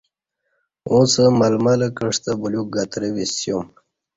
اُݩڅ 0.89 1.13
ململہ 1.39 1.87
کعستہ 1.97 2.31
بلیوک 2.39 2.67
گترہ 2.73 3.09
بِسیوم 3.15 3.65